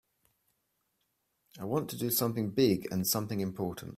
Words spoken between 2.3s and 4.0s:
big and something important.